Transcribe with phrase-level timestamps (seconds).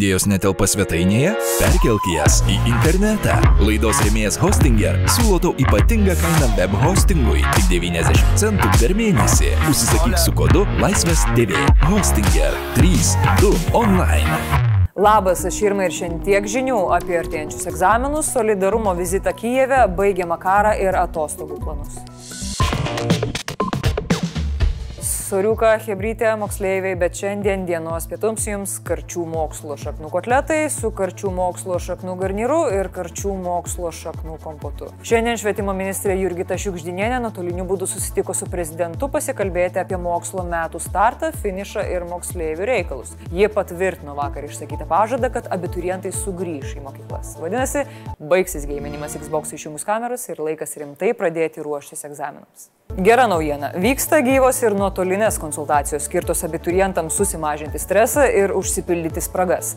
[0.00, 1.34] Idėjos netelpa svetainėje?
[1.60, 3.34] Perkelk jas į internetą.
[3.60, 9.50] Laidos rėmėjas Hostinger siūlo tau ypatingą kainą web hostingui- tik 90 centų per mėnesį.
[9.68, 11.52] Užsisakyk su kodu Laisvės TV.
[11.84, 14.40] Hostinger 3.2 online.
[14.96, 20.80] Labas, aš Irma ir šiandien tiek žinių apie artėjančius egzaminus, solidarumo vizitą Kyjeve, baigiamą karą
[20.80, 22.00] ir atostogų planus.
[25.30, 31.76] Soriuka, hebrytė, moksleiviai, bet šiandien dienos pietums jums karčių mokslo šaknų kotletai su karčių mokslo
[31.78, 34.88] šaknų garnyru ir karčių mokslo šaknų kompotu.
[35.06, 41.30] Šiandien švietimo ministrė Jurgita Šiukždinienė nuotoliniu būdu susitiko su prezidentu pasikalbėti apie mokslo metų startą,
[41.44, 43.14] finišą ir moksleivių reikalus.
[43.30, 47.36] Jie patvirtino vakar išsakytą pažadą, kad abiturientai sugrįš į mokyklas.
[47.38, 47.86] Vadinasi,
[48.18, 52.72] baigsis gėminimas Xbox išjungus kameras ir laikas rimtai pradėti ruoštis egzaminams.
[52.98, 53.70] Gera naujiena.
[53.78, 54.74] Vyksta gyvos ir
[55.20, 59.76] nuotolinės konsultacijos skirtos abiturientams susimažinti stresą ir užsipildyti spragas.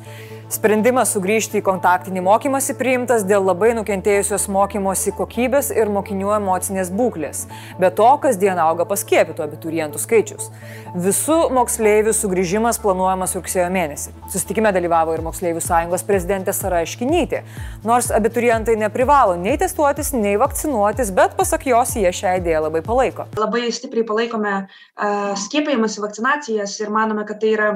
[0.53, 7.47] Sprendimas sugrįžti į kontaktinį mokymąsi priimtas dėl labai nukentėjusios mokymosi kokybės ir mokinių emocinės būklės.
[7.81, 10.51] Be to, kasdien auga paskiepytų abiturientų skaičius.
[10.93, 14.13] Visų moksleivių sugrįžimas planuojamas rugsėjo mėnesį.
[14.29, 17.41] Susitikime dalyvavo ir Moksleivių sąjungos prezidentė Sara Iškinytė.
[17.87, 23.25] Nors abiturientai neprivalo nei testuotis, nei vakcinuotis, bet pasak jos jie šią idėją labai palaiko.
[23.41, 27.73] Labai stipriai palaikome uh, skiepijimas, vakcinacijas ir manome, kad tai yra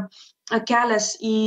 [0.69, 1.37] kelias į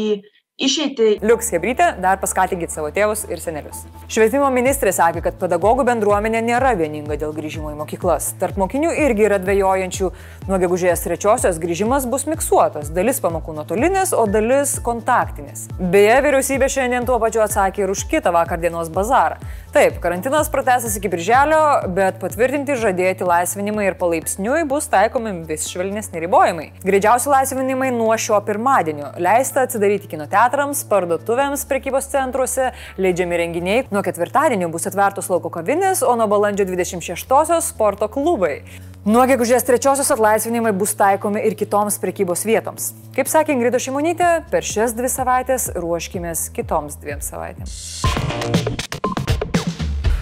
[0.61, 1.17] išeiti.
[1.25, 3.83] Liuks Hebrytė, dar paskatinkit savo tėvus ir senelius.
[4.11, 8.33] Švietimo ministrė sakė, kad pedagogų bendruomenė nėra vieninga dėl grįžimo į mokyklas.
[8.41, 10.11] Tarp mokinių irgi yra dviejojančių.
[10.51, 12.93] Nuo gegužės trečiosios grįžimas bus miksuotas.
[12.95, 15.69] Dalis pamokų nuotolinės, o dalis kontaktinės.
[15.81, 19.41] Beje, vyriausybė šiandien tuo pačiu atsakė ir už kitą vakar dienos bazarą.
[19.71, 21.61] Taip, karantinas pratęsas iki birželio,
[21.95, 26.65] bet patvirtinti žadėti laisvinimai ir palaipsniui bus taikomi vis švelnesni ribojimai.
[26.83, 29.13] Greičiausi laisvinimai nuo šio pirmadienio.
[29.23, 33.85] Leista atsidaryti kino teatrams, parduotuvėms, prekybos centruose, leidžiami renginiai.
[33.95, 38.65] Nuo ketvirtadienio bus atvertos lauko kavinės, o nuo balandžio 26-osios sporto klubai.
[39.07, 42.93] Nuo gegužės trečiosios atlaisvinimai bus taikomi ir kitoms prekybos vietoms.
[43.17, 49.00] Kaip sakė Ingrida Šimonytė, per šias dvi savaitės ruoškimės kitoms dviem savaitėms.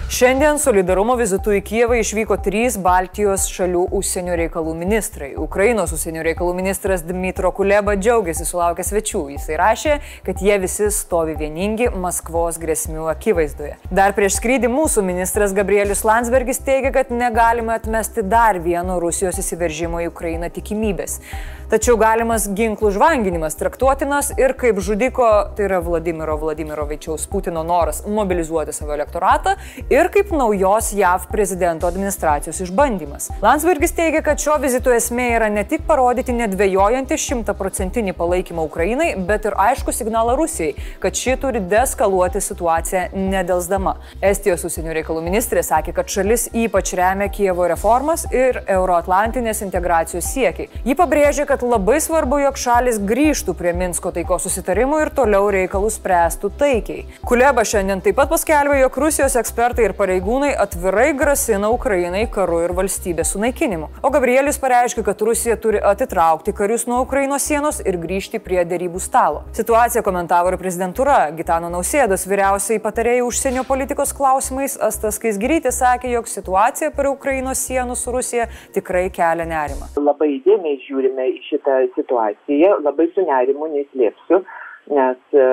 [0.09, 5.27] Šiandien solidarumo vizitu į Kievą išvyko trys Baltijos šalių užsienio reikalų ministrai.
[5.37, 9.21] Ukrainos užsienio reikalų ministras Dmitro Kuleba džiaugiasi sulaukę svečių.
[9.35, 13.77] Jisai rašė, kad jie visi stovi vieningi Maskvos grėsmių akivaizdoje.
[13.93, 20.01] Dar prieš skrydį mūsų ministras Gabrielius Landsbergis teigia, kad negalima atmesti dar vieno Rusijos įsiveržimo
[20.01, 21.19] į Ukrainą tikimybės.
[21.69, 28.73] Tačiau galimas ginklų žvanginimas traktuotinas ir kaip žudiko, tai yra Vladimiro Vladimirovičiaus Putino noras mobilizuoti
[28.73, 29.53] savo elektoratą
[29.93, 33.27] ir kaip naujos JAV prezidento administracijos išbandymas.
[33.43, 39.45] Landsbergis teigia, kad šio vizito esmė yra ne tik parodyti nedvėjojantį šimtaprocentinį palaikymą Ukrainai, bet
[39.45, 40.73] ir aišku signalą Rusijai,
[41.05, 43.93] kad ši turi deskaluoti situaciją nedelsdama.
[44.31, 50.71] Estijos užsienio reikalų ministrė sakė, kad šalis ypač remia Kievo reformas ir euroatlantinės integracijos siekiai.
[50.89, 55.97] Ji pabrėžė, kad labai svarbu, jog šalis grįžtų prie Minsko taikos susitarimų ir toliau reikalus
[55.99, 57.05] spręstų taikiai.
[57.27, 62.73] Kuleba šiandien taip pat paskelbė, jog Rusijos ekspertai ir pareigūnai atvirai grasina Ukrainai karu ir
[62.77, 63.89] valstybės sunaikinimu.
[64.05, 69.01] O Gabrielis pareiškė, kad Rusija turi atitraukti karius nuo Ukrainos sienos ir grįžti prie dėrybų
[69.03, 69.43] stalo.
[69.57, 71.17] Situaciją komentavo ir prezidentūra.
[71.37, 77.97] Gitano Nausėdos vyriausiai patarėjai užsienio politikos klausimais Astas Kaisgirytė sakė, jog situacija prie Ukrainos sienų
[77.99, 79.91] su Rusija tikrai kelia nerimą.
[79.99, 84.43] Labai įdėmiai žiūrime į šitą situaciją, labai su nerimu neslėpsiu,
[84.89, 85.45] nes e,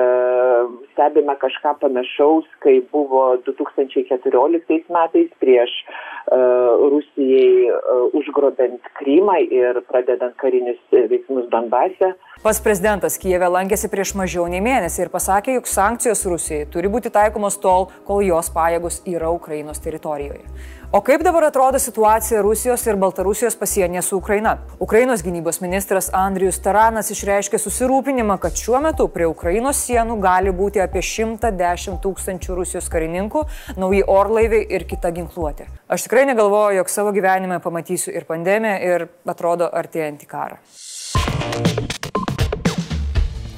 [0.93, 6.39] stebime kažką panašaus, kai buvo 2014 metais prieš e,
[6.93, 7.75] Rusijai e,
[8.17, 12.15] užgrobent Krymą ir pradedant karinius veiksmus Donbase.
[12.43, 17.13] Pas prezidentas Kijeve lankėsi prieš mažiau nei mėnesį ir pasakė, jog sankcijos Rusijai turi būti
[17.13, 20.45] taikomos tol, kol jos pajėgos yra Ukrainos teritorijoje.
[20.91, 24.57] O kaip dabar atrodo situacija Rusijos ir Baltarusijos pasienyje su Ukraina?
[24.79, 30.79] Ukrainos gynybos ministras Andrijus Taranas išreiškė susirūpinimą, kad šiuo metu prie Ukrainos sienų gali būti
[30.79, 33.43] apie 110 tūkstančių Rusijos karininkų,
[33.75, 35.67] nauji orlaiviai ir kita ginkluotė.
[35.91, 40.63] Aš tikrai negalvoju, jog savo gyvenime pamatysiu ir pandemiją, ir atrodo artėjantį karą.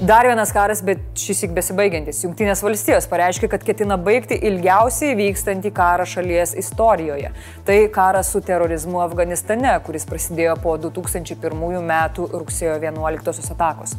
[0.00, 2.22] Dar vienas karas, bet šis įk besibaigiantis.
[2.24, 7.28] Junktinės valstijos pareiškė, kad ketina baigti ilgiausiai vykstantį karą šalies istorijoje.
[7.68, 11.52] Tai karas su terorizmu Afganistane, kuris prasidėjo po 2001
[11.82, 11.92] m.
[12.32, 13.92] rugsėjo 11 atakos.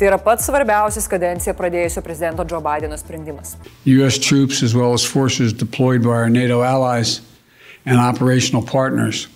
[0.00, 3.58] Tai yra pats svarbiausias kadenciją pradėjusio prezidento Joe Bideno sprendimas.
[3.84, 7.20] US troops as well as forces deployed by our NATO allies
[7.84, 9.28] and operational partners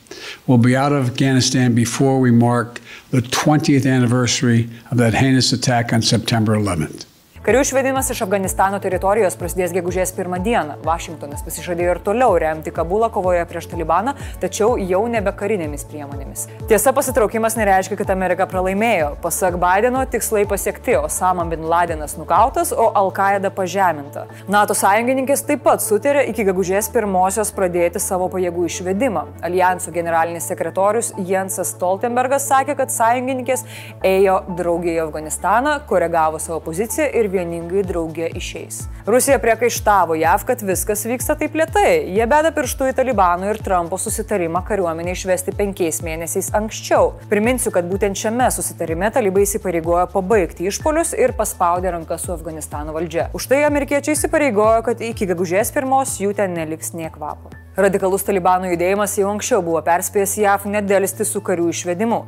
[0.47, 5.93] will be out of Afghanistan before we mark the 20th anniversary of that heinous attack
[5.93, 7.05] on September 11th.
[7.47, 10.81] Karių išvedimas iš Afganistano teritorijos prasidės gegužės pirmą dieną.
[10.83, 16.49] Vašingtonas pasižadėjo ir toliau remti Kabulą kovoje prieš Talibaną, tačiau jau nebe karinėmis priemonėmis.
[16.67, 19.13] Tiesa, pasitraukimas nereiškia, kad Amerika pralaimėjo.
[19.23, 24.27] Pasak Bideno, tikslai pasiekti, Osama bin Ladenas nukautas, o Al-Qaeda pažeminta.
[24.51, 29.23] NATO sąjungininkės taip pat sutarė iki gegužės pirmosios pradėti savo pajėgų išvedimą.
[29.47, 33.63] Alijanso generalinis sekretorius Jensas Stoltenbergas sakė, kad sąjungininkės
[34.03, 38.83] ėjo draugė į Afganistaną, koregavo savo poziciją ir vieningai draugė išeis.
[39.07, 42.09] Rusija priekaištavo JAV, kad viskas vyksta taip lietai.
[42.17, 47.13] Jie beda pirštų į Talibano ir Trumpo susitarimą kariuomenę išvesti penkiais mėnesiais anksčiau.
[47.31, 53.29] Priminsiu, kad būtent šiame susitarime talibai įsipareigojo pabaigti išpolius ir paspaudė rankas su Afganistano valdžia.
[53.37, 57.55] Už tai amerikiečiai įsipareigojo, kad iki gegužės pirmos jų ten neliks nie kvapo.
[57.77, 62.23] Radikalus Talibano judėjimas jau anksčiau buvo perspėjęs JAV nedėlisti su karių išvedimu.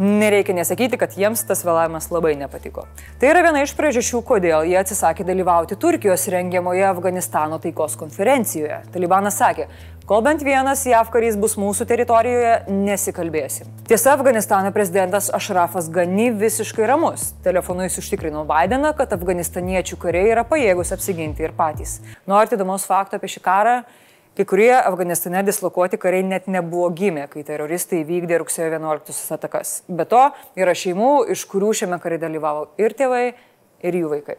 [0.00, 2.86] Nereikia nesakyti, kad jiems tas vėlavimas labai nepatiko.
[3.20, 8.78] Tai yra viena iš priežasčių, kodėl jie atsisakė dalyvauti Turkijos rengiamoje Afganistano taikos konferencijoje.
[8.94, 9.68] Talibanas sakė,
[10.08, 13.68] kol bent vienas JAV karys bus mūsų teritorijoje, nesikalbėsim.
[13.92, 17.34] Tiesa, Afganistano prezidentas Ašrafas Gani visiškai ramus.
[17.44, 21.98] Telefonu jis užtikrino Bideną, kad afganistaniečių kariai yra pajėgus apsiginti ir patys.
[22.24, 23.82] Norite įdomaus fakto apie šį karą?
[24.40, 29.72] Kai kurie Afganistane dislokuoti kariai net nebuvo gimę, kai teroristai vykdė rugsėjo 11 atakas.
[29.84, 30.22] Be to,
[30.56, 33.26] yra šeimų, iš kurių šiame kare dalyvavo ir tėvai,
[33.84, 34.38] ir jų vaikai.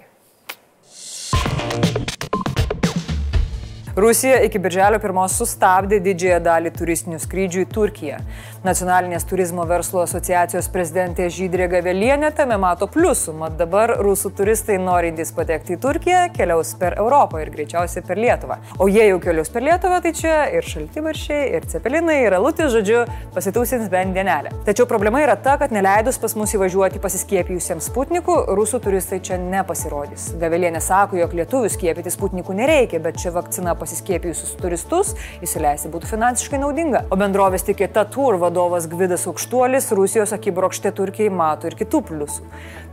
[3.95, 8.19] Rusija iki birželio pirmos sustabdė didžiąją dalį turistinių skrydžių į Turkiją.
[8.63, 15.33] Nacionalinės turizmo verslo asociacijos prezidentė Žydrė Gavelienė tame mato pliusų, mat dabar rusų turistai norintys
[15.35, 18.61] patekti į Turkiją keliaus per Europą ir greičiausiai per Lietuvą.
[18.79, 23.01] O jie jau keliaus per Lietuvą, tai čia ir šaltibaršiai, ir cepelinai, ir alutis, žodžiu,
[23.35, 24.53] pasitūsins bent dienelę.
[24.69, 30.29] Tačiau problema yra ta, kad neleidus pas mus įvažiuoti pasiskiepijusiems sputnikų, rusų turistai čia nepasirodys.
[30.39, 36.61] Gavelienė sako, jog lietuvių skiepyti sputnikų nereikia, bet čia vakcina pasiskiepijusius turistus įsileisti būtų finansiškai
[36.61, 37.05] naudinga.
[37.11, 42.45] O bendrovės tikėta tur vadovas Gvidas Aukštuolis Rusijos akibrokštė Turkijai mato ir kitų pliusų.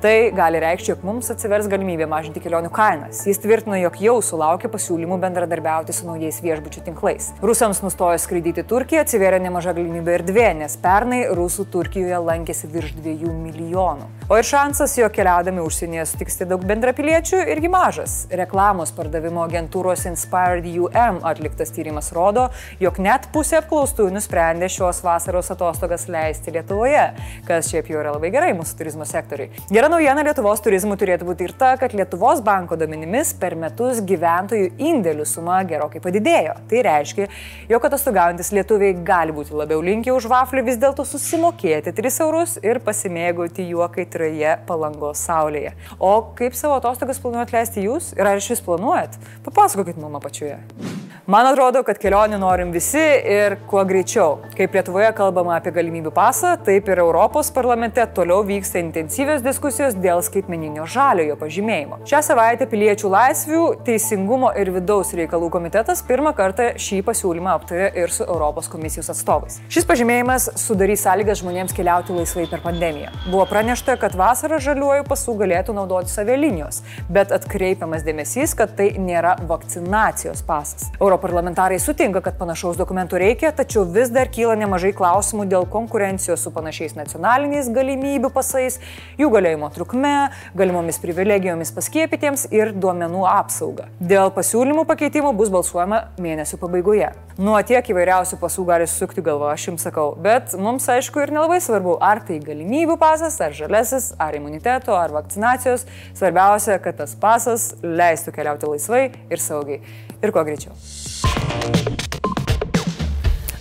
[0.03, 3.25] Tai gali reikšti, jog mums atsivers galimybė mažinti kelionių kainas.
[3.27, 7.33] Jis tvirtino, jog jau sulaukė pasiūlymų bendradarbiauti su naujais viešbučių tinklais.
[7.43, 13.35] Rusams nustojus skraidyti Turkiją atsivėrė nemaža galimybė erdvė, nes pernai rusų Turkijoje lankėsi virš 2
[13.43, 14.07] milijonų.
[14.31, 18.17] O ir šansas, jog keliaudami užsienyje sutiksite daug bendrapiliečių, irgi mažas.
[18.31, 22.49] Reklamos pardavimo agentūros Inspired UM atliktas tyrimas rodo,
[22.83, 27.05] jog net pusė apklaustųjų nusprendė šios vasaros atostogas leisti Lietuvoje,
[27.47, 29.53] kas šiaip jau yra labai gerai mūsų turizmo sektoriui.
[29.71, 34.73] Gera naujiena Lietuvos turizmui turėtų būti ir ta, kad Lietuvos banko duomenimis per metus gyventojų
[34.91, 36.57] indėlių suma gerokai padidėjo.
[36.69, 37.29] Tai reiškia,
[37.71, 42.83] jog atostogaujantis lietuviai gali būti labiau linkę už vaflį vis dėlto susimokėti 3 eurus ir
[42.83, 45.75] pasimėgauti juo, kai kaitrioje palangos saulėje.
[46.01, 49.21] O kaip savo atostogas planuojat leisti jūs ir ar iš vis planuojat?
[49.45, 50.59] Papasakokit mum apačioje.
[50.77, 51.08] Yeah.
[51.29, 54.39] Man atrodo, kad kelionių norim visi ir kuo greičiau.
[54.57, 60.23] Kaip Lietuvoje kalbama apie galimybių pasą, taip ir Europos parlamente toliau vyksta intensyvios diskusijos dėl
[60.25, 61.99] skaitmeninio žaliojo pažymėjimo.
[62.09, 68.17] Šią savaitę piliečių laisvių, teisingumo ir vidaus reikalų komitetas pirmą kartą šį pasiūlymą aptarė ir
[68.17, 69.61] su Europos komisijos atstovais.
[69.69, 73.13] Šis pažymėjimas sudarys sąlygas žmonėms keliauti laisvai per pandemiją.
[73.27, 76.81] Buvo pranešta, kad vasarą žaliuoju pasų galėtų naudoti avialinijos,
[77.13, 80.89] bet atkreipiamas dėmesys, kad tai nėra vakcinacijos pasas.
[81.19, 86.53] Europarlamentarai sutinka, kad panašaus dokumentų reikia, tačiau vis dar kyla nemažai klausimų dėl konkurencijos su
[86.55, 88.77] panašiais nacionaliniais galimybių pasais,
[89.19, 90.13] jų galiojimo trukme,
[90.55, 93.89] galimomis privilegijomis paskiepytiems ir duomenų apsauga.
[93.99, 97.11] Dėl pasiūlymų pakeitimų bus balsuojama mėnesio pabaigoje.
[97.39, 101.59] Nuo tiek įvairiausių pasų gali sukti galvo, aš jums sakau, bet mums aišku ir nelabai
[101.63, 105.89] svarbu, ar tai galimybių pasas, ar žalesis, ar imuniteto, ar vakcinacijos.
[106.19, 109.83] Svarbiausia, kad tas pasas leistų keliauti laisvai ir saugiai.
[110.23, 110.75] Ir kuo greičiau.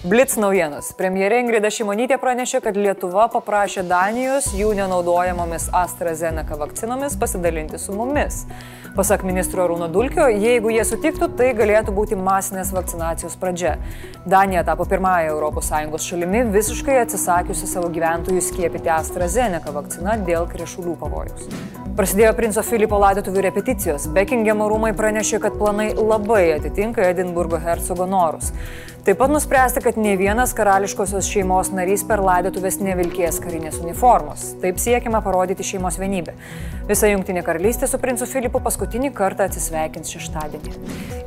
[0.08, 0.94] Blitz naujienos.
[0.96, 8.46] Premjerė Ingrida Šimonytė pranešė, kad Lietuva paprašė Danijos jų nenaudojamomis AstraZeneca vakcinomis pasidalinti su mumis.
[8.96, 13.76] Pasak ministro Rūno Dulkio, jeigu jie sutiktų, tai galėtų būti masinės vakcinacijos pradžia.
[14.24, 21.52] Danija tapo pirmąją ES šalimi visiškai atsisakiusi savo gyventojų skiepyti AstraZeneca vakciną dėl krešulių pavojus.
[22.00, 24.08] Prasidėjo princo Filipo laidotuvių repeticijos.
[24.14, 28.54] Bekingemo rūmai pranešė, kad planai labai atitinka Edinburgo hercogo norus.
[29.08, 34.42] Taip pat nuspręsta, kad ne vienas karališkosios šeimos narys per laidotuvės nevilkės karinės uniformos.
[34.60, 36.34] Taip siekiama parodyti šeimos vienybę.
[36.90, 40.76] Visa Junktinė karalystė su princu Filipu paskutinį kartą atsisveikins šeštadienį.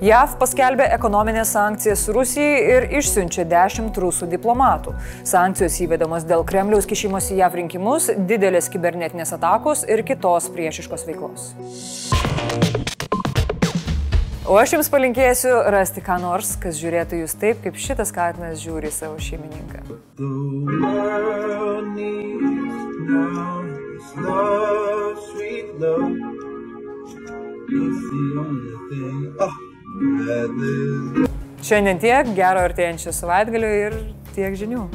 [0.05, 4.93] JAV paskelbė ekonominės sankcijas Rusijai ir išsiunčia 10 rusų diplomatų.
[5.33, 11.53] Sankcijos įvedamos dėl Kremliaus kišimosi JAV rinkimus, didelės kibernetinės atakos ir kitos priešiškos veiklos.
[14.51, 18.91] O aš jums palinkėsiu rasti ką nors, kas žiūrėtų jūs taip, kaip šitas katinas žiūri
[18.91, 19.79] savo šeimininką.
[31.71, 33.99] Šiandien tiek, gero artėjančio savaitgalio ir
[34.35, 34.89] tiek žinių.